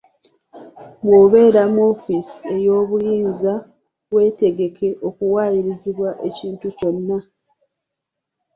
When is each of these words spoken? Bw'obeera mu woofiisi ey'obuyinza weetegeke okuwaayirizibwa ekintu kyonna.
Bw'obeera 1.05 1.63
mu 1.73 1.81
woofiisi 1.87 2.37
ey'obuyinza 2.55 3.53
weetegeke 4.13 4.89
okuwaayirizibwa 5.07 6.09
ekintu 6.27 6.67
kyonna. 6.77 7.17